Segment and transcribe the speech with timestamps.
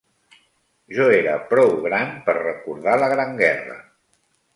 [0.99, 3.77] Jo era prou gran per recordar la Gran Guerra